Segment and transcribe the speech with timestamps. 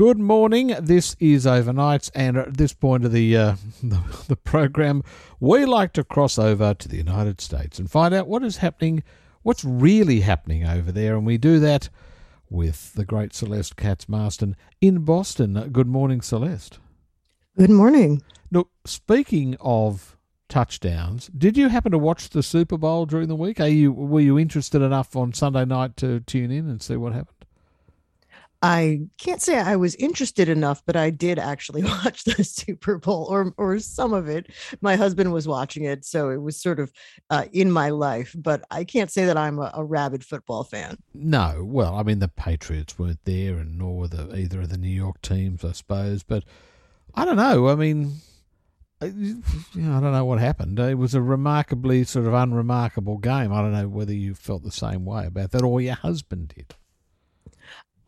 [0.00, 0.74] Good morning.
[0.80, 5.02] This is Overnights, and at this point of the, uh, the the program,
[5.40, 9.02] we like to cross over to the United States and find out what is happening,
[9.42, 11.90] what's really happening over there, and we do that
[12.48, 15.68] with the great Celeste Katz Marston in Boston.
[15.70, 16.78] Good morning, Celeste.
[17.58, 18.22] Good morning.
[18.50, 20.16] Look, speaking of
[20.48, 23.60] touchdowns, did you happen to watch the Super Bowl during the week?
[23.60, 27.12] Are you were you interested enough on Sunday night to tune in and see what
[27.12, 27.39] happened?
[28.62, 33.26] I can't say I was interested enough, but I did actually watch the Super Bowl
[33.30, 34.50] or or some of it.
[34.80, 36.92] My husband was watching it, so it was sort of
[37.30, 38.34] uh, in my life.
[38.36, 40.98] But I can't say that I'm a, a, rabid football fan.
[41.14, 44.78] No, well, I mean the Patriots weren't there, and nor were the, either of the
[44.78, 46.22] New York teams, I suppose.
[46.22, 46.44] But
[47.14, 47.68] I don't know.
[47.68, 48.16] I mean,
[49.00, 49.10] I, I
[49.74, 50.78] don't know what happened.
[50.78, 53.54] It was a remarkably sort of unremarkable game.
[53.54, 56.74] I don't know whether you felt the same way about that or your husband did.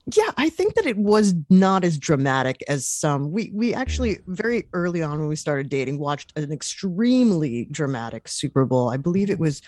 [0.06, 3.30] Yeah, I think that it was not as dramatic as some.
[3.30, 8.64] We we actually very early on when we started dating watched an extremely dramatic Super
[8.64, 8.90] Bowl.
[8.90, 9.62] I believe it was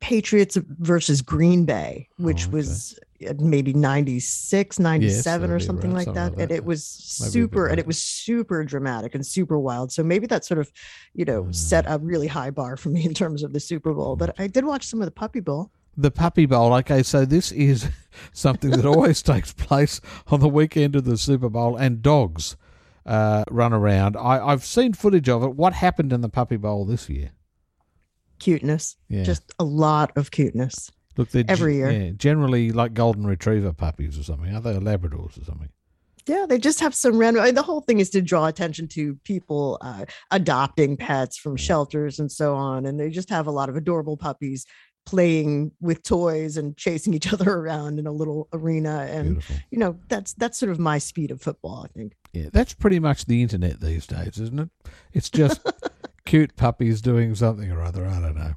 [0.00, 2.56] Patriots versus Green Bay, which oh, okay.
[2.56, 6.32] was uh, maybe 96, 97 yes, or something right, like something that.
[6.32, 9.92] Like and it was super and it was super dramatic and super wild.
[9.92, 10.70] So maybe that sort of,
[11.14, 11.54] you know, mm.
[11.54, 14.16] set a really high bar for me in terms of the Super Bowl.
[14.16, 16.72] But I did watch some of the Puppy Bowl the Puppy Bowl.
[16.74, 17.88] Okay, so this is
[18.32, 22.56] something that always takes place on the weekend of the Super Bowl, and dogs
[23.04, 24.16] uh, run around.
[24.16, 25.54] I, I've seen footage of it.
[25.54, 27.32] What happened in the Puppy Bowl this year?
[28.38, 28.96] Cuteness.
[29.08, 29.24] Yeah.
[29.24, 30.92] Just a lot of cuteness.
[31.16, 31.90] Look, they're every year.
[31.90, 34.54] Yeah, generally like golden retriever puppies or something.
[34.54, 35.70] Are they Labradors or something?
[36.28, 39.78] yeah they just have some random the whole thing is to draw attention to people
[39.80, 43.76] uh, adopting pets from shelters and so on and they just have a lot of
[43.76, 44.66] adorable puppies
[45.08, 49.56] playing with toys and chasing each other around in a little arena and Beautiful.
[49.70, 52.14] you know that's that's sort of my speed of football i think.
[52.34, 54.68] Yeah that's pretty much the internet these days isn't it?
[55.14, 55.66] It's just
[56.26, 58.54] cute puppies doing something or other i don't know.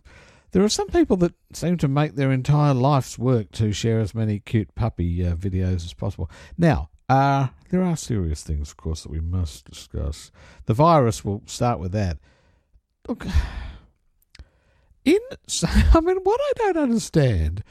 [0.51, 4.13] There are some people that seem to make their entire life's work to share as
[4.13, 6.29] many cute puppy uh, videos as possible.
[6.57, 10.31] Now uh, there are serious things of course that we must discuss.
[10.65, 12.17] The virus will start with that.
[13.07, 13.25] Look
[15.05, 15.19] in
[15.93, 17.63] I mean, what I don't understand,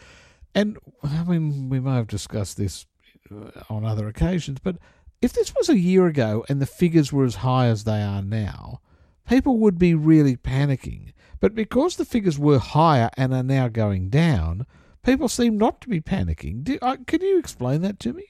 [0.54, 2.86] and I mean, we may have discussed this
[3.30, 4.76] uh, on other occasions, but
[5.22, 8.22] if this was a year ago and the figures were as high as they are
[8.22, 8.80] now,
[9.28, 11.12] people would be really panicking.
[11.40, 14.66] But because the figures were higher and are now going down,
[15.02, 16.64] people seem not to be panicking.
[16.64, 18.24] Do, uh, can you explain that to me?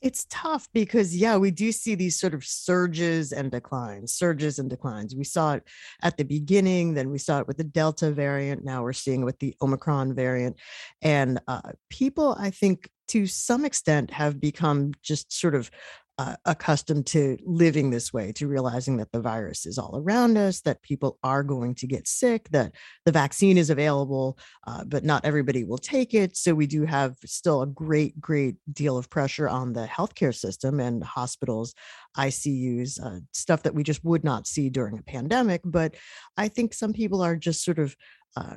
[0.00, 4.70] It's tough because, yeah, we do see these sort of surges and declines, surges and
[4.70, 5.16] declines.
[5.16, 5.64] We saw it
[6.02, 8.64] at the beginning, then we saw it with the Delta variant.
[8.64, 10.56] Now we're seeing it with the Omicron variant.
[11.02, 15.70] And uh, people, I think, to some extent, have become just sort of
[16.18, 20.60] uh, accustomed to living this way, to realizing that the virus is all around us,
[20.62, 22.72] that people are going to get sick, that
[23.04, 24.36] the vaccine is available,
[24.66, 26.36] uh, but not everybody will take it.
[26.36, 30.80] So we do have still a great, great deal of pressure on the healthcare system
[30.80, 31.72] and hospitals,
[32.16, 35.60] ICUs, uh, stuff that we just would not see during a pandemic.
[35.64, 35.94] But
[36.36, 37.94] I think some people are just sort of
[38.36, 38.56] uh,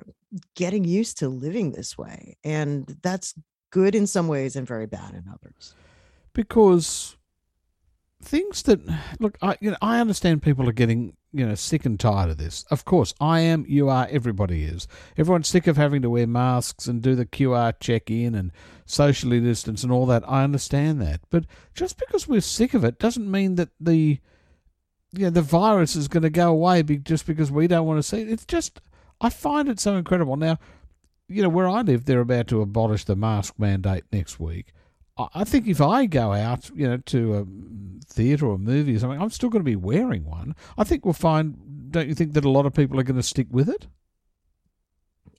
[0.56, 2.38] getting used to living this way.
[2.44, 3.36] And that's
[3.72, 5.76] good in some ways and very bad in others.
[6.34, 7.18] Because
[8.22, 8.80] things that
[9.20, 12.38] look, I you know, I understand people are getting you know sick and tired of
[12.38, 12.66] this.
[12.72, 13.66] Of course, I am.
[13.68, 14.08] You are.
[14.10, 14.88] Everybody is.
[15.18, 18.52] Everyone's sick of having to wear masks and do the QR check in and
[18.86, 20.24] socially distance and all that.
[20.28, 24.20] I understand that, but just because we're sick of it doesn't mean that the
[25.14, 28.22] yeah the virus is going to go away just because we don't want to see
[28.22, 28.30] it.
[28.30, 28.82] It's just
[29.20, 30.60] I find it so incredible now.
[31.28, 34.74] You know, where I live, they're about to abolish the mask mandate next week.
[35.34, 37.46] I think if I go out, you know, to a
[38.14, 40.56] theatre or a movie or something, I'm still going to be wearing one.
[40.78, 41.92] I think we'll find.
[41.92, 43.88] Don't you think that a lot of people are going to stick with it?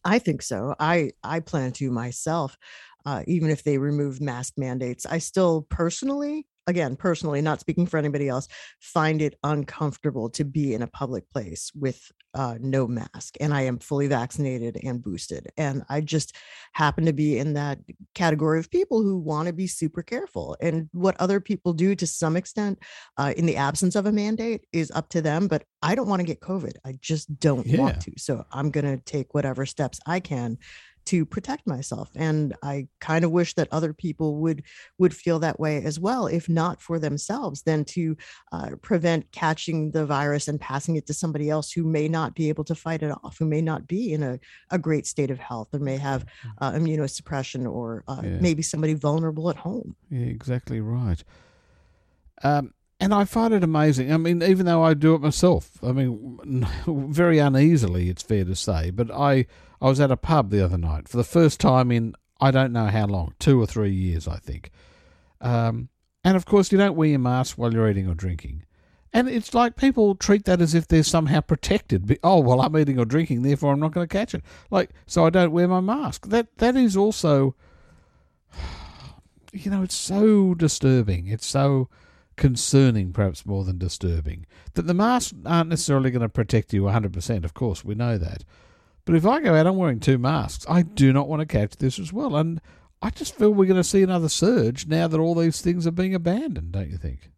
[0.04, 0.74] I think so.
[0.78, 2.56] I I plan to myself.
[3.04, 7.98] Uh, even if they remove mask mandates, I still personally again, personally, not speaking for
[7.98, 8.48] anybody else,
[8.80, 13.36] find it uncomfortable to be in a public place with uh, no mask.
[13.40, 15.50] And I am fully vaccinated and boosted.
[15.56, 16.36] And I just
[16.72, 17.78] happen to be in that
[18.14, 20.56] category of people who want to be super careful.
[20.60, 22.78] And what other people do to some extent
[23.18, 25.48] uh, in the absence of a mandate is up to them.
[25.48, 26.74] But I don't want to get COVID.
[26.84, 27.80] I just don't yeah.
[27.80, 28.12] want to.
[28.16, 30.58] So I'm going to take whatever steps I can
[31.04, 34.62] to protect myself and i kind of wish that other people would
[34.98, 38.16] would feel that way as well if not for themselves then to
[38.52, 42.48] uh, prevent catching the virus and passing it to somebody else who may not be
[42.48, 44.38] able to fight it off who may not be in a,
[44.70, 46.24] a great state of health or may have
[46.58, 48.38] uh, immunosuppression or uh, yeah.
[48.40, 49.96] maybe somebody vulnerable at home.
[50.10, 51.22] Yeah exactly right.
[52.42, 52.72] Um,
[53.02, 54.12] and I find it amazing.
[54.12, 56.38] I mean, even though I do it myself, I mean,
[56.86, 58.90] very uneasily, it's fair to say.
[58.90, 59.46] But I,
[59.80, 62.72] I was at a pub the other night for the first time in I don't
[62.72, 64.70] know how long, two or three years, I think.
[65.40, 65.88] Um,
[66.22, 68.66] and of course, you don't wear your mask while you're eating or drinking.
[69.12, 72.20] And it's like people treat that as if they're somehow protected.
[72.22, 74.44] Oh well, I'm eating or drinking, therefore I'm not going to catch it.
[74.70, 76.28] Like so, I don't wear my mask.
[76.28, 77.56] That that is also,
[79.52, 81.26] you know, it's so disturbing.
[81.26, 81.88] It's so
[82.36, 84.46] concerning, perhaps more than disturbing.
[84.74, 88.44] That the masks aren't necessarily going to protect you 100%, of course, we know that.
[89.04, 90.64] But if I go out, I'm wearing two masks.
[90.68, 92.36] I do not want to catch this as well.
[92.36, 92.60] And
[93.00, 95.92] I just feel we're going to see another surge now that all these things are
[95.92, 97.30] being abandoned, don't you think?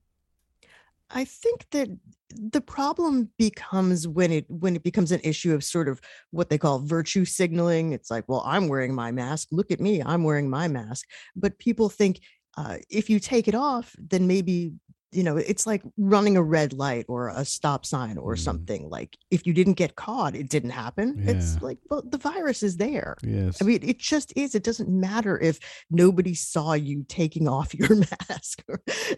[1.10, 1.88] I think that
[2.30, 6.00] the problem becomes when it when it becomes an issue of sort of
[6.32, 7.92] what they call virtue signaling.
[7.92, 9.48] It's like, well, I'm wearing my mask.
[9.52, 11.06] Look at me, I'm wearing my mask.
[11.36, 12.20] But people think
[12.56, 14.72] uh, if you take it off, then maybe
[15.14, 18.38] you know it's like running a red light or a stop sign or mm.
[18.38, 21.16] something like if you didn't get caught it didn't happen.
[21.18, 21.32] Yeah.
[21.32, 23.16] it's like well the virus is there.
[23.22, 23.60] Yes.
[23.60, 24.54] i mean it just is.
[24.54, 25.58] It doesn't matter if
[25.90, 28.62] nobody saw you taking off your mask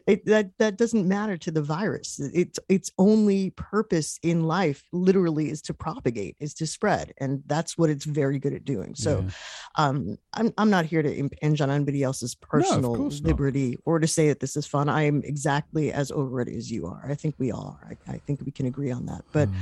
[0.06, 2.20] it, that that doesn't matter to the virus.
[2.34, 7.78] It's its only purpose in life literally is to propagate is to spread and that's
[7.78, 8.94] what it's very good at doing.
[8.94, 9.31] So yeah.
[9.76, 14.06] um i'm i'm not here to impinge on anybody else's personal no, liberty or to
[14.06, 14.88] say that this is fun.
[14.88, 17.05] I am exactly as over it as you are.
[17.09, 17.97] I think we all are.
[18.06, 19.25] I, I think we can agree on that.
[19.33, 19.55] But mm.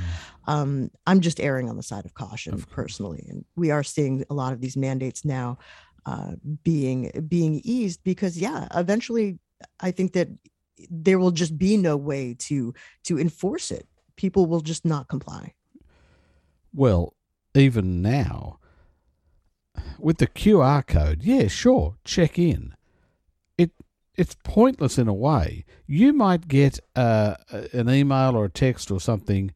[0.47, 4.23] um, I'm just erring on the side of caution of personally, and we are seeing
[4.29, 5.57] a lot of these mandates now
[6.05, 6.33] uh,
[6.63, 9.39] being being eased because, yeah, eventually,
[9.79, 10.29] I think that
[10.89, 12.73] there will just be no way to
[13.03, 13.87] to enforce it.
[14.15, 15.53] People will just not comply.
[16.73, 17.13] Well,
[17.53, 18.59] even now,
[19.97, 22.75] with the QR code, yeah, sure, check in
[24.17, 25.65] it's pointless in a way.
[25.87, 27.35] You might get uh,
[27.73, 29.53] an email or a text or something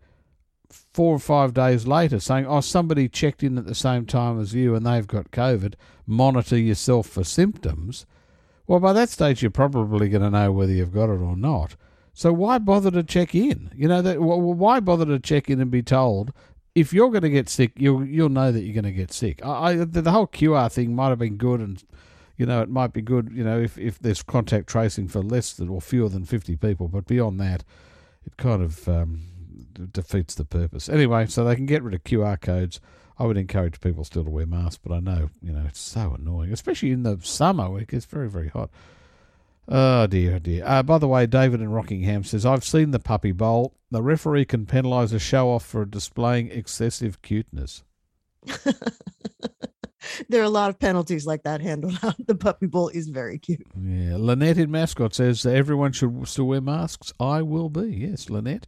[0.70, 4.54] four or five days later saying, "Oh, somebody checked in at the same time as
[4.54, 5.76] you and they've got COVID.
[6.06, 8.06] Monitor yourself for symptoms."
[8.68, 11.76] Well, by that stage, you're probably going to know whether you've got it or not.
[12.14, 13.72] So why bother to check in?
[13.76, 14.22] You know that.
[14.22, 16.34] Well, why bother to check in and be told
[16.76, 17.72] if you're going to get sick?
[17.78, 19.44] You'll you'll know that you're going to get sick.
[19.44, 21.84] I, I the, the whole QR thing might have been good and
[22.40, 25.52] you know, it might be good, you know, if, if there's contact tracing for less
[25.52, 27.66] than or fewer than 50 people, but beyond that,
[28.26, 29.24] it kind of um,
[29.92, 30.88] defeats the purpose.
[30.88, 32.80] Anyway, so they can get rid of QR codes.
[33.20, 36.16] I would encourage people still to wear masks, but I know, you know, it's so
[36.18, 38.70] annoying, especially in the summer It gets very, very hot.
[39.68, 40.64] Oh dear, oh dear.
[40.66, 43.76] Uh, by the way, David in Rockingham says, I've seen the puppy bowl.
[43.92, 47.84] The referee can penalise a show off for displaying excessive cuteness.
[50.28, 52.16] there are a lot of penalties like that handled out.
[52.26, 53.66] The puppy bowl is very cute.
[53.76, 54.16] Yeah.
[54.18, 57.14] Lynette in Mascot says everyone should still wear masks.
[57.20, 57.88] I will be.
[57.90, 58.68] Yes, Lynette.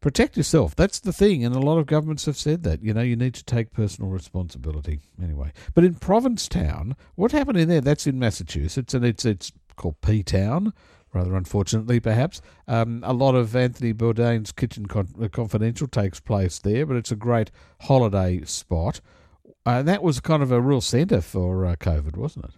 [0.00, 0.76] Protect yourself.
[0.76, 1.44] That's the thing.
[1.44, 2.82] And a lot of governments have said that.
[2.82, 5.00] You know, you need to take personal responsibility.
[5.20, 5.52] Anyway.
[5.74, 7.80] But in Provincetown, what happened in there?
[7.80, 10.72] That's in Massachusetts and it's it's called P Town
[11.12, 12.40] rather unfortunately, perhaps.
[12.66, 17.16] Um, a lot of Anthony Bourdain's Kitchen Con- Confidential takes place there, but it's a
[17.16, 17.50] great
[17.82, 19.00] holiday spot.
[19.68, 22.52] Uh, that was kind of a real centre for uh, COVID, wasn't it?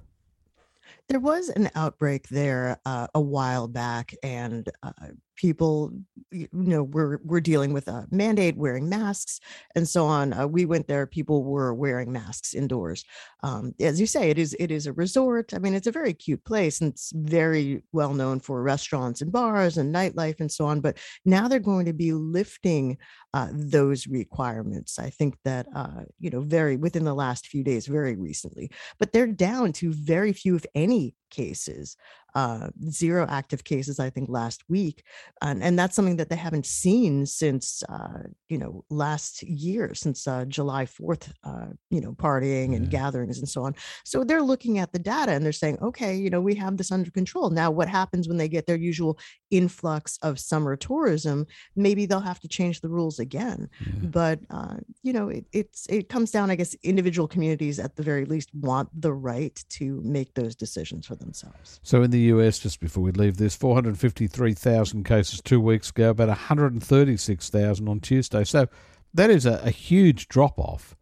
[1.10, 4.92] There was an outbreak there uh, a while back, and uh,
[5.34, 5.90] people,
[6.31, 9.40] you know, we're we're dealing with a mandate, wearing masks,
[9.74, 10.32] and so on.
[10.32, 13.05] Uh, we went there; people were wearing masks indoors.
[13.43, 15.52] Um, as you say, it is it is a resort.
[15.52, 19.32] I mean, it's a very cute place, and it's very well known for restaurants and
[19.32, 20.81] bars and nightlife and so on.
[20.81, 22.98] But now they're going to be lifting
[23.32, 24.98] uh, those requirements.
[24.98, 29.12] I think that uh, you know, very within the last few days, very recently, but
[29.12, 31.96] they're down to very few, if any, me cases
[32.34, 35.05] uh, zero active cases, I think, last week,
[35.43, 40.27] and, and that's something that they haven't seen since uh, you know last year, since
[40.27, 43.75] uh, July Fourth, uh, you know, partying and gatherings and so on.
[44.05, 46.93] So they're looking at the data and they're saying, okay, you know, we have this
[46.93, 47.51] under control.
[47.51, 49.19] Now, what happens when they get their usual
[49.51, 51.46] influx of summer tourism?
[51.77, 53.69] Maybe they'll have to change the rules again.
[53.81, 53.93] Yeah.
[54.05, 58.03] But uh, you know, it, it's it comes down, I guess, individual communities at the
[58.03, 61.81] very least want the right to make those decisions for themselves.
[61.82, 66.29] So in the US, just before we leave this, 453,000 cases two weeks ago, about
[66.29, 68.44] 136,000 on Tuesday.
[68.44, 68.67] So
[69.15, 70.96] that is a, a huge drop off.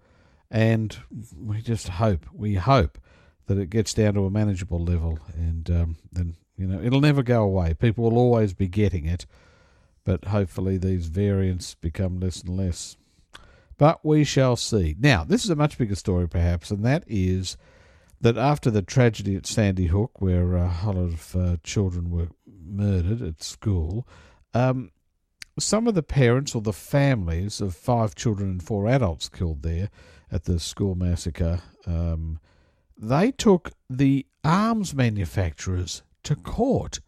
[0.51, 0.99] and
[1.37, 2.99] we just hope, we hope
[3.49, 7.23] that it gets down to a manageable level, and um, then you know it'll never
[7.23, 7.75] go away.
[7.75, 9.27] People will always be getting it,
[10.05, 12.97] but hopefully these variants become less and less.
[13.77, 14.97] But we shall see.
[14.99, 17.57] Now, this is a much bigger story, perhaps, and that is
[18.21, 22.29] that after the tragedy at Sandy Hook, where a whole lot of uh, children were
[22.47, 24.07] murdered at school,
[24.55, 24.91] um,
[25.59, 29.91] some of the parents or the families of five children and four adults killed there
[30.31, 32.39] at the school massacre, um,
[32.97, 37.01] they took the arms manufacturers to court.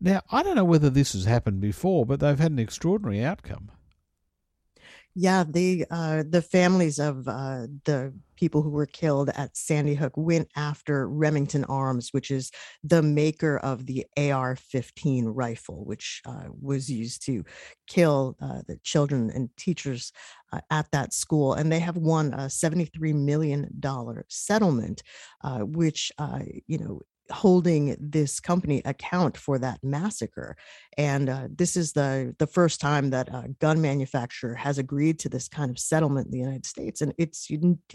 [0.00, 3.70] Now, I don't know whether this has happened before, but they've had an extraordinary outcome.
[5.16, 10.12] Yeah, the uh, the families of uh, the people who were killed at Sandy Hook
[10.16, 12.50] went after Remington Arms, which is
[12.82, 17.44] the maker of the AR-15 rifle, which uh, was used to
[17.86, 20.12] kill uh, the children and teachers
[20.52, 21.54] uh, at that school.
[21.54, 23.68] And they have won a $73 million
[24.28, 25.02] settlement,
[25.44, 26.10] uh, which
[26.66, 30.56] you know holding this company account for that massacre
[30.98, 35.28] and uh, this is the the first time that a gun manufacturer has agreed to
[35.28, 37.48] this kind of settlement in the united states and it's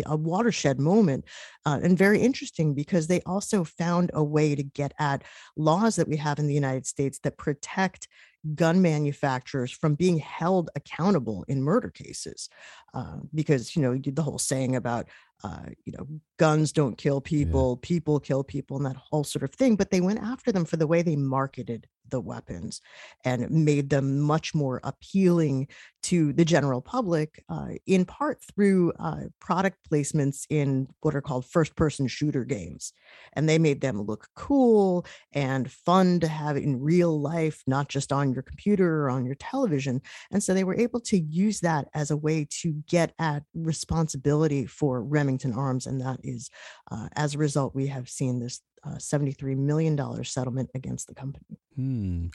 [0.05, 1.25] a watershed moment
[1.65, 5.23] uh, and very interesting because they also found a way to get at
[5.55, 8.07] laws that we have in the united states that protect
[8.55, 12.49] gun manufacturers from being held accountable in murder cases
[12.93, 15.07] uh, because you know the whole saying about
[15.43, 16.07] uh, you know,
[16.39, 17.87] guns don't kill people, yeah.
[17.87, 19.75] people kill people, and that whole sort of thing.
[19.75, 22.81] But they went after them for the way they marketed the weapons
[23.23, 25.67] and made them much more appealing
[26.01, 31.45] to the general public, uh, in part through uh, product placements in what are called
[31.45, 32.93] first person shooter games.
[33.33, 38.13] And they made them look cool and fun to have in real life, not just
[38.13, 40.01] on your computer or on your television.
[40.31, 44.65] And so they were able to use that as a way to get at responsibility
[44.65, 45.85] for Remington Arms.
[45.85, 46.49] And that is,
[46.91, 51.59] uh, as a result, we have seen this uh, $73 million settlement against the company.
[51.75, 52.27] Hmm.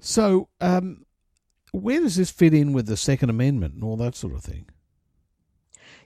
[0.00, 1.06] So, um,
[1.72, 4.66] where does this fit in with the Second Amendment and all that sort of thing?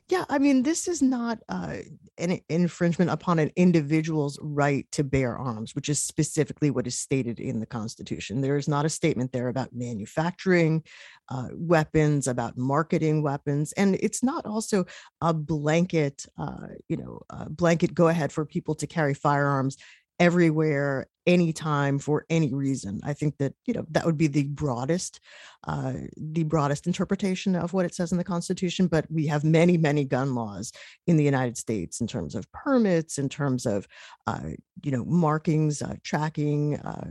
[0.08, 1.76] Yeah, I mean, this is not uh,
[2.16, 7.40] an infringement upon an individual's right to bear arms, which is specifically what is stated
[7.40, 8.40] in the Constitution.
[8.40, 10.82] There is not a statement there about manufacturing
[11.28, 14.86] uh, weapons, about marketing weapons, and it's not also
[15.20, 19.76] a blanket, uh, you know, blanket go ahead for people to carry firearms
[20.18, 25.20] everywhere anytime for any reason i think that you know that would be the broadest
[25.66, 29.76] uh, the broadest interpretation of what it says in the constitution but we have many
[29.76, 30.72] many gun laws
[31.06, 33.86] in the united states in terms of permits in terms of
[34.26, 34.50] uh,
[34.82, 37.10] you know markings uh, tracking uh,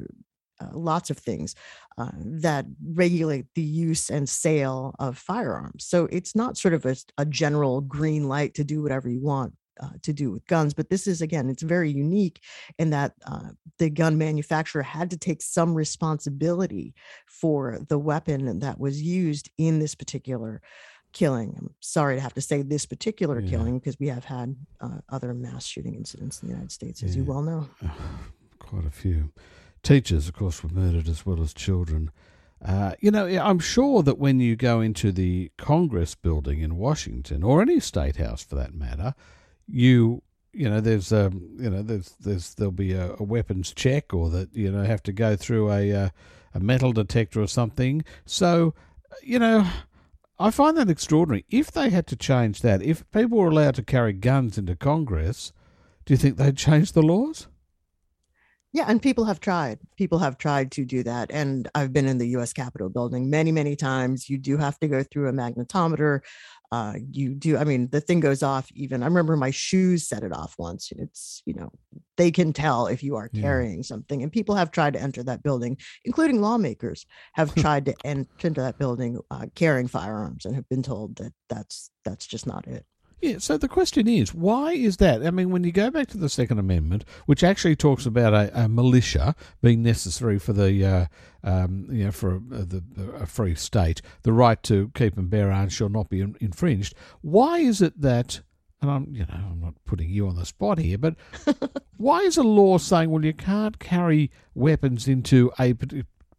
[0.60, 1.56] uh, lots of things
[1.98, 5.86] uh, that regulate the use and sale of firearms.
[5.86, 9.54] So it's not sort of a, a general green light to do whatever you want
[9.82, 10.74] uh, to do with guns.
[10.74, 12.42] But this is, again, it's very unique
[12.78, 16.94] in that uh, the gun manufacturer had to take some responsibility
[17.26, 20.62] for the weapon that was used in this particular
[21.14, 21.56] killing.
[21.58, 23.50] I'm sorry to have to say this particular yeah.
[23.50, 27.16] killing because we have had uh, other mass shooting incidents in the United States, as
[27.16, 27.24] yeah.
[27.24, 27.70] you well know.
[28.60, 29.32] Quite a few.
[29.84, 32.12] Teachers, of course, were murdered as well as children.
[32.64, 37.44] Uh, you know, I'm sure that when you go into the Congress building in Washington,
[37.44, 39.14] or any state house for that matter,
[39.68, 40.22] you
[40.54, 44.30] you know there's um you know there's there's there'll be a, a weapons check or
[44.30, 46.10] that you know have to go through a uh,
[46.54, 48.74] a metal detector or something so
[49.22, 49.68] you know
[50.40, 53.84] I find that extraordinary if they had to change that if people were allowed to
[53.84, 55.52] carry guns into Congress
[56.06, 57.48] do you think they'd change the laws
[58.74, 59.80] yeah, and people have tried.
[59.98, 61.32] People have tried to do that.
[61.32, 64.30] And I've been in the US Capitol building many, many times.
[64.30, 66.20] You do have to go through a magnetometer
[66.72, 70.24] uh, you do i mean the thing goes off even i remember my shoes set
[70.24, 71.72] it off once it's you know
[72.18, 73.84] they can tell if you are carrying yeah.
[73.84, 78.48] something and people have tried to enter that building including lawmakers have tried to enter
[78.48, 82.68] into that building uh, carrying firearms and have been told that that's that's just not
[82.68, 82.86] it
[83.22, 85.26] yeah, so the question is, why is that?
[85.26, 88.64] I mean, when you go back to the Second Amendment, which actually talks about a,
[88.64, 91.06] a militia being necessary for the, uh,
[91.44, 92.84] um, you know, for a, the,
[93.16, 96.94] a free state, the right to keep and bear arms shall not be in, infringed.
[97.22, 98.42] Why is it that?
[98.82, 101.16] And I'm, you know, I'm not putting you on the spot here, but
[101.98, 105.74] why is a law saying, well, you can't carry weapons into a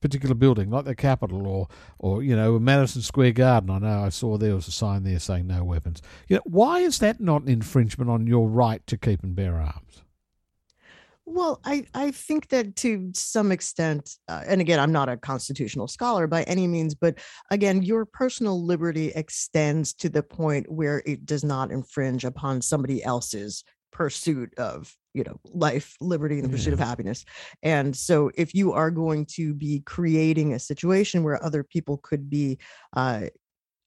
[0.00, 3.70] particular building, like the Capitol or, or you know, Madison Square Garden.
[3.70, 6.02] I know I saw there was a sign there saying no weapons.
[6.28, 9.56] You know, why is that not an infringement on your right to keep and bear
[9.56, 10.02] arms?
[11.30, 15.86] Well, I, I think that to some extent, uh, and again, I'm not a constitutional
[15.86, 17.18] scholar by any means, but
[17.50, 23.04] again, your personal liberty extends to the point where it does not infringe upon somebody
[23.04, 23.62] else's
[23.92, 27.24] pursuit of you know life liberty and the pursuit of happiness.
[27.62, 32.30] And so if you are going to be creating a situation where other people could
[32.30, 32.58] be
[32.96, 33.26] uh,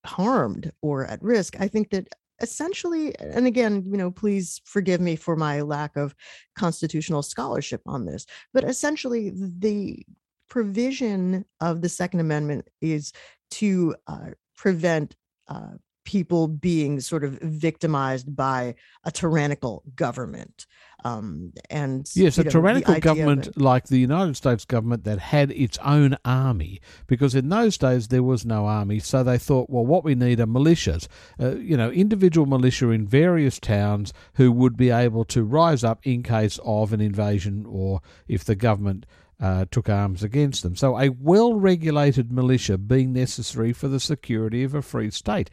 [0.06, 2.08] harmed or at risk i think that
[2.42, 6.16] essentially and again you know please forgive me for my lack of
[6.56, 10.04] constitutional scholarship on this but essentially the
[10.50, 13.14] provision of the second amendment is
[13.52, 15.16] to uh, prevent
[15.48, 20.66] uh, people being sort of victimized by a tyrannical government.
[21.04, 25.78] Um, and yes, a know, tyrannical government like the United States government that had its
[25.80, 30.04] own army, because in those days there was no army, so they thought, well, what
[30.04, 31.08] we need are militias,
[31.40, 36.00] uh, you know, individual militia in various towns who would be able to rise up
[36.04, 39.06] in case of an invasion or if the government.
[39.44, 40.76] Uh, took arms against them.
[40.76, 45.50] So, a well regulated militia being necessary for the security of a free state.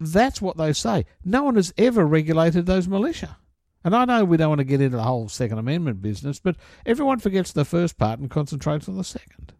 [0.00, 1.06] That's what they say.
[1.24, 3.36] No one has ever regulated those militia.
[3.84, 6.56] And I know we don't want to get into the whole Second Amendment business, but
[6.86, 9.52] everyone forgets the first part and concentrates on the second.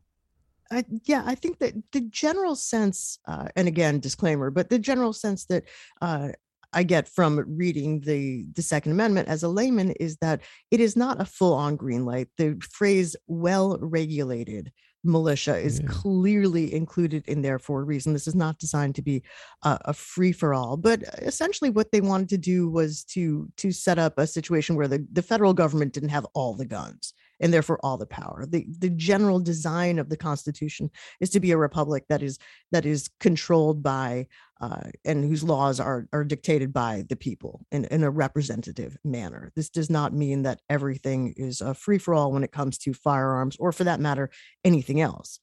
[1.05, 5.45] Yeah, I think that the general sense, uh, and again, disclaimer, but the general sense
[5.45, 5.65] that
[6.01, 6.31] uh,
[6.73, 10.97] I get from reading the the Second Amendment as a layman is that it is
[10.97, 12.29] not a full on green light.
[12.39, 14.73] The phrase "well regulated"
[15.05, 15.87] militia is yeah.
[15.89, 18.13] clearly included in there for a reason.
[18.13, 19.23] This is not designed to be
[19.63, 23.49] a, a free for all, but uh, essentially what they wanted to do was to
[23.57, 27.15] to set up a situation where the, the federal government didn't have all the guns
[27.45, 28.47] and therefore all the power.
[28.49, 32.39] The the general design of the Constitution is to be a republic that is
[32.73, 34.27] that is controlled by
[34.63, 39.53] uh, and whose laws are are dictated by the people in, in a representative manner.
[39.55, 42.95] This does not mean that everything is a free for all when it comes to
[42.95, 44.31] firearms, or for that matter,
[44.65, 45.39] anything else.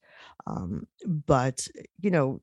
[0.48, 1.68] Um, but
[2.00, 2.40] you know,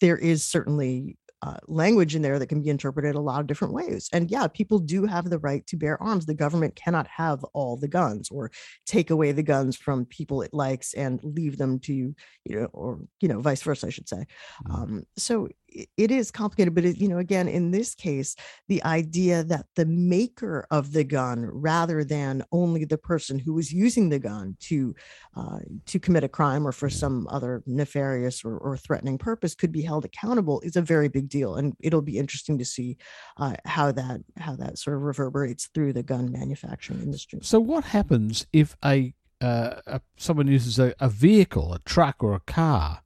[0.00, 3.74] there is certainly uh, language in there that can be interpreted a lot of different
[3.74, 4.08] ways.
[4.12, 6.24] And yeah, people do have the right to bear arms.
[6.24, 8.52] The government cannot have all the guns or
[8.86, 12.14] take away the guns from people it likes and leave them to, you
[12.46, 14.24] know, or, you know, vice versa, I should say.
[14.68, 14.74] Mm.
[14.74, 15.48] Um, so
[15.96, 18.36] it is complicated but it, you know again in this case
[18.68, 23.72] the idea that the maker of the gun rather than only the person who was
[23.72, 24.94] using the gun to
[25.36, 29.72] uh, to commit a crime or for some other nefarious or, or, threatening purpose could
[29.72, 32.96] be held accountable is a very big deal and it'll be interesting to see
[33.38, 37.38] uh, how that how that sort of reverberates through the gun manufacturing industry.
[37.42, 42.34] So what happens if a, uh, a someone uses a, a vehicle a truck or
[42.34, 43.02] a car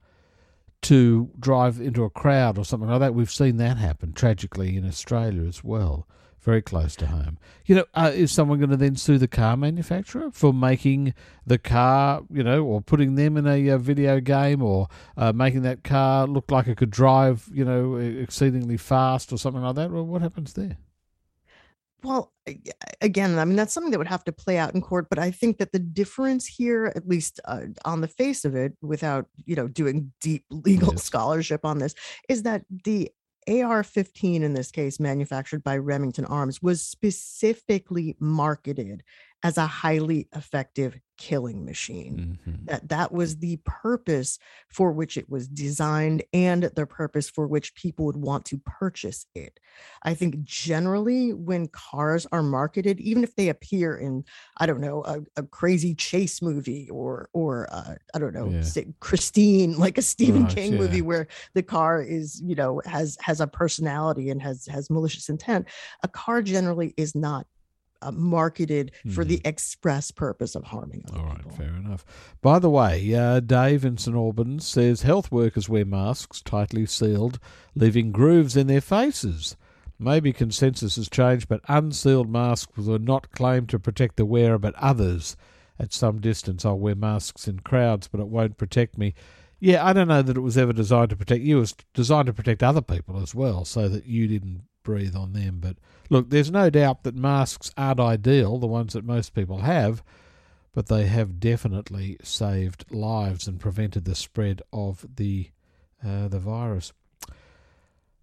[0.87, 3.12] to drive into a crowd or something like that.
[3.12, 6.07] We've seen that happen tragically in Australia as well,
[6.40, 7.38] very close to home.
[7.64, 11.12] You know, uh, is someone going to then sue the car manufacturer for making
[11.44, 15.62] the car, you know, or putting them in a, uh, video game or uh, making
[15.62, 19.90] that car look like it could drive, you know, exceedingly fast or something like that?
[19.90, 20.77] Well, what happens there?
[22.02, 22.32] Well,
[23.00, 25.09] again, I mean, that's something that would have to play out in court.
[25.09, 28.74] But I think that the difference here, at least uh, on the face of it,
[28.82, 31.02] without you know doing deep legal yes.
[31.02, 31.94] scholarship on this,
[32.28, 33.11] is that the
[33.48, 39.02] AR-15 in this case, manufactured by Remington Arms, was specifically marketed
[39.42, 42.64] as a highly effective killing machine mm-hmm.
[42.66, 47.75] that that was the purpose for which it was designed and the purpose for which
[47.75, 49.59] people would want to purchase it
[50.03, 54.25] i think generally when cars are marketed even if they appear in
[54.59, 58.83] i don't know a, a crazy chase movie or or uh, i don't know yeah.
[59.01, 60.79] christine like a stephen Gosh, king yeah.
[60.79, 65.31] movie where the car is you know has has a personality and has has malicious
[65.31, 65.66] intent
[66.03, 67.46] a car generally is not
[68.02, 69.12] uh, marketed mm.
[69.12, 69.48] for the hmm.
[69.48, 71.52] express purpose of harming other All right, people.
[71.52, 72.04] fair enough.
[72.42, 77.38] By the way, uh, Dave in St Albans says health workers wear masks tightly sealed,
[77.74, 79.56] leaving grooves in their faces.
[79.98, 84.74] Maybe consensus has changed, but unsealed masks were not claimed to protect the wearer, but
[84.74, 85.37] others.
[85.78, 89.14] At some distance, I'll wear masks in crowds, but it won't protect me.
[89.59, 91.59] Yeah, I don't know that it was ever designed to protect you.
[91.59, 95.33] It was designed to protect other people as well, so that you didn't breathe on
[95.33, 95.59] them.
[95.61, 95.77] But
[96.09, 100.03] look, there's no doubt that masks aren't ideal, the ones that most people have,
[100.72, 105.51] but they have definitely saved lives and prevented the spread of the
[106.07, 106.92] uh, the virus.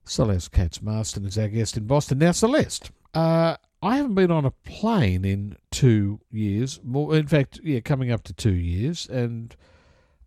[0.06, 2.20] Celeste Katz Marston is our guest in Boston.
[2.20, 6.80] Now, Celeste, uh, I haven't been on a plane in two years.
[6.84, 9.56] More, in fact, yeah, coming up to two years, and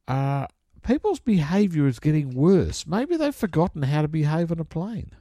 [0.08, 0.46] uh,
[0.82, 2.86] people's behaviour is getting worse.
[2.86, 5.12] Maybe they've forgotten how to behave on a plane.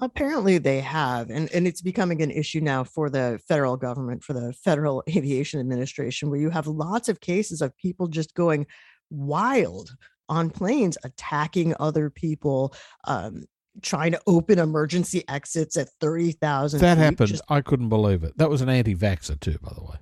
[0.00, 4.32] Apparently, they have, and and it's becoming an issue now for the federal government, for
[4.32, 8.66] the Federal Aviation Administration, where you have lots of cases of people just going
[9.10, 9.96] wild
[10.28, 12.74] on planes, attacking other people,
[13.08, 13.42] um,
[13.82, 16.80] trying to open emergency exits at thirty thousand.
[16.80, 17.30] That happened.
[17.30, 18.38] Just- I couldn't believe it.
[18.38, 19.96] That was an anti-vaxxer too, by the way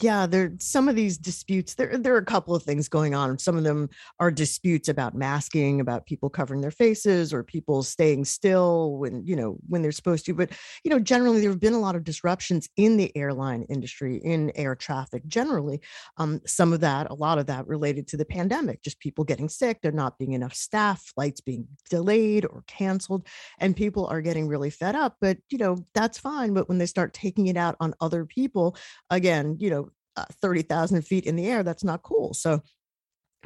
[0.00, 3.38] yeah there some of these disputes there there are a couple of things going on.
[3.38, 8.24] Some of them are disputes about masking about people covering their faces or people staying
[8.24, 10.34] still when you know when they're supposed to.
[10.34, 10.50] But
[10.84, 14.52] you know generally there have been a lot of disruptions in the airline industry in
[14.54, 15.80] air traffic generally.
[16.16, 19.48] Um, some of that a lot of that related to the pandemic just people getting
[19.48, 23.26] sick there not being enough staff flights being delayed or canceled
[23.58, 25.16] and people are getting really fed up.
[25.20, 26.54] But you know that's fine.
[26.54, 28.76] But when they start taking it out on other people
[29.10, 29.73] again you know
[30.16, 32.34] uh, 30,000 feet in the air, that's not cool.
[32.34, 32.62] So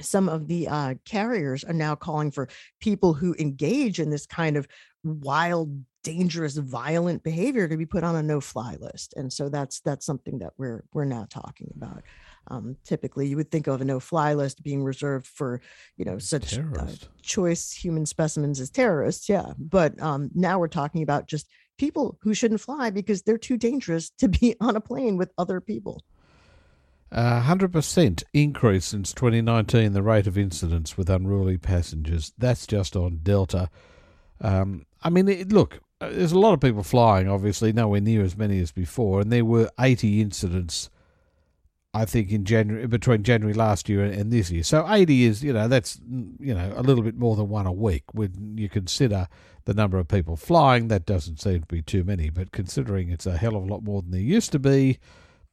[0.00, 2.48] some of the uh, carriers are now calling for
[2.80, 4.68] people who engage in this kind of
[5.04, 9.14] wild dangerous violent behavior to be put on a no-fly list.
[9.16, 12.02] And so that's that's something that we're we're now talking about.
[12.50, 15.60] Um, typically you would think of a no-fly list being reserved for
[15.96, 16.86] you know such uh,
[17.20, 19.52] choice human specimens as terrorists yeah.
[19.58, 24.10] But um, now we're talking about just people who shouldn't fly because they're too dangerous
[24.18, 26.02] to be on a plane with other people
[27.10, 32.32] a 100% increase since 2019, the rate of incidents with unruly passengers.
[32.36, 33.70] That's just on Delta.
[34.40, 38.22] Um, I mean, it, look, uh, there's a lot of people flying, obviously, nowhere near
[38.22, 40.90] as many as before, and there were 80 incidents,
[41.94, 44.62] I think, in January between January last year and this year.
[44.62, 47.66] So 80 is, you know, that's mm, you know a little bit more than one
[47.66, 48.04] a week.
[48.12, 49.28] When you consider
[49.64, 52.30] the number of people flying, that doesn't seem to be too many.
[52.30, 54.98] But considering it's a hell of a lot more than there used to be,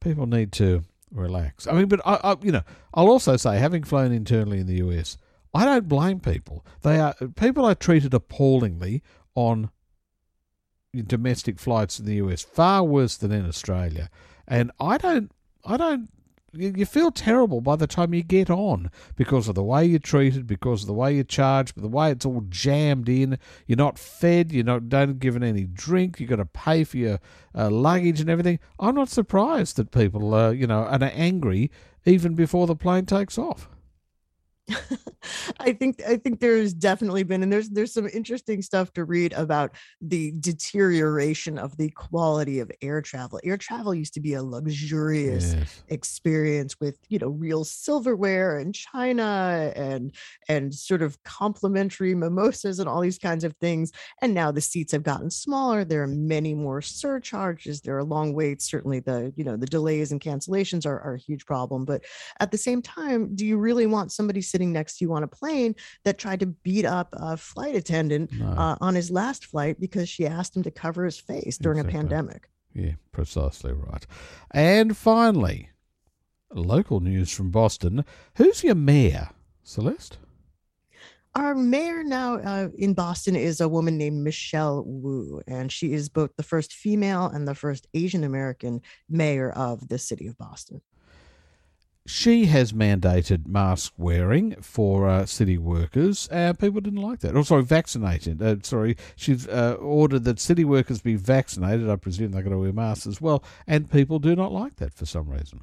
[0.00, 0.84] people need to
[1.16, 1.66] relax.
[1.66, 2.62] I mean, but I, I, you know,
[2.94, 5.18] I'll also say, having flown internally in the US,
[5.54, 6.64] I don't blame people.
[6.82, 9.02] They are people are treated appallingly
[9.34, 9.70] on
[11.06, 14.10] domestic flights in the US, far worse than in Australia.
[14.46, 15.30] And I don't,
[15.64, 16.08] I don't
[16.52, 20.46] you feel terrible by the time you get on because of the way you're treated,
[20.46, 23.38] because of the way you're charged, the way it's all jammed in.
[23.66, 26.20] You're not fed, you're not don't given any drink.
[26.20, 27.20] You've got to pay for your
[27.54, 28.58] uh, luggage and everything.
[28.78, 31.70] I'm not surprised that people, uh, you know, are angry
[32.04, 33.68] even before the plane takes off.
[35.60, 39.32] I think I think there's definitely been and there's there's some interesting stuff to read
[39.32, 43.40] about the deterioration of the quality of air travel.
[43.44, 45.82] Air travel used to be a luxurious yes.
[45.88, 50.12] experience with, you know, real silverware and china and
[50.48, 53.92] and sort of complimentary mimosas and all these kinds of things.
[54.22, 55.84] And now the seats have gotten smaller.
[55.84, 57.80] There are many more surcharges.
[57.80, 58.68] There are long waits.
[58.68, 61.84] Certainly the, you know, the delays and cancellations are, are a huge problem.
[61.84, 62.04] But
[62.40, 65.28] at the same time, do you really want somebody sitting next to you on a
[65.28, 68.46] plane that tried to beat up a flight attendant no.
[68.46, 71.98] uh, on his last flight because she asked him to cover his face during exactly.
[71.98, 72.48] a pandemic.
[72.74, 74.06] Yeah, precisely right.
[74.50, 75.70] And finally,
[76.52, 78.04] local news from Boston.
[78.36, 79.30] Who's your mayor,
[79.62, 80.18] Celeste?
[81.34, 86.08] Our mayor now uh, in Boston is a woman named Michelle Wu, and she is
[86.08, 90.80] both the first female and the first Asian American mayor of the city of Boston
[92.06, 96.28] she has mandated mask wearing for uh, city workers.
[96.30, 97.36] Uh, people didn't like that.
[97.36, 98.40] Oh, sorry, vaccinated.
[98.40, 101.90] Uh, sorry, she's uh, ordered that city workers be vaccinated.
[101.90, 103.42] I presume they're going to wear masks as well.
[103.66, 105.60] And people do not like that for some reason.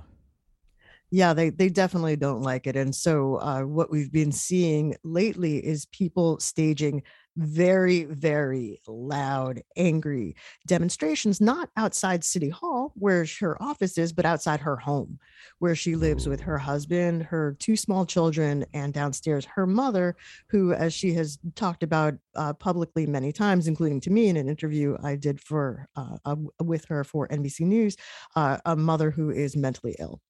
[1.12, 2.76] Yeah, they, they definitely don't like it.
[2.76, 7.04] And so, uh, what we've been seeing lately is people staging
[7.38, 10.36] very, very loud, angry
[10.68, 15.20] demonstrations, not outside City Hall, where her office is, but outside her home,
[15.60, 20.16] where she lives with her husband, her two small children, and downstairs her mother,
[20.48, 24.50] who, as she has talked about uh, publicly many times, including to me in an
[24.50, 27.96] interview I did for uh, uh, with her for NBC News,
[28.36, 30.22] uh, a mother who is mentally ill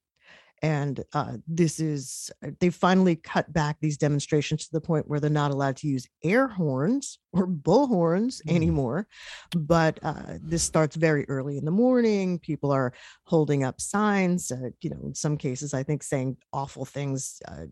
[0.61, 5.19] and uh, this is uh, they finally cut back these demonstrations to the point where
[5.19, 8.55] they're not allowed to use air horns or bullhorns mm.
[8.55, 9.07] anymore
[9.55, 12.93] but uh, this starts very early in the morning people are
[13.25, 17.65] holding up signs uh, you know in some cases i think saying awful things uh,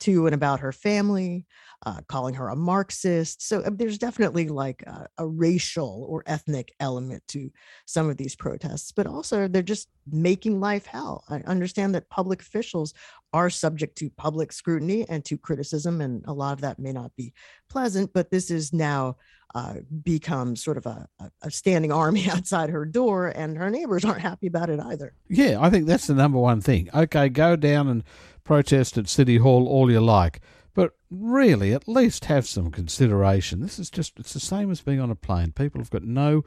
[0.00, 1.46] to and about her family,
[1.84, 3.46] uh, calling her a Marxist.
[3.46, 7.50] So uh, there's definitely like a, a, racial or ethnic element to
[7.86, 11.24] some of these protests, but also they're just making life hell.
[11.28, 12.94] I understand that public officials
[13.36, 17.14] are subject to public scrutiny and to criticism, and a lot of that may not
[17.16, 17.34] be
[17.68, 19.16] pleasant, but this is now
[19.54, 21.06] uh, become sort of a,
[21.42, 25.12] a, standing army outside her door, and her neighbors aren't happy about it either.
[25.28, 26.88] Yeah, I think that's the number one thing.
[26.94, 28.04] Okay, go down and
[28.42, 30.40] protest at City Hall all you like,
[30.74, 33.60] But really, at least have some consideration.
[33.60, 35.52] This is just, it's the same as being on a plane.
[35.52, 36.42] People have got no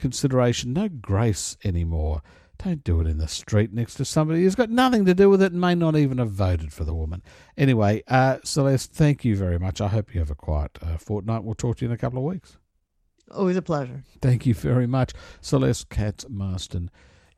[0.00, 2.22] consideration, no grace anymore.
[2.64, 5.42] Don't do it in the street next to somebody who's got nothing to do with
[5.42, 7.22] it and may not even have voted for the woman.
[7.56, 9.80] Anyway, uh, Celeste, thank you very much.
[9.80, 11.42] I hope you have a quiet uh, fortnight.
[11.42, 12.58] We'll talk to you in a couple of weeks.
[13.30, 14.04] Always a pleasure.
[14.20, 15.12] Thank you very much.
[15.40, 16.90] Celeste Katz Marston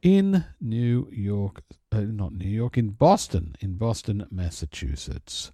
[0.03, 5.53] in New York, uh, not New York, in Boston, in Boston, Massachusetts.